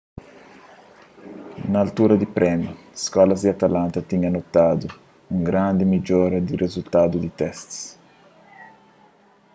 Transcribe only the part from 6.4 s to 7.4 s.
na rizultadu di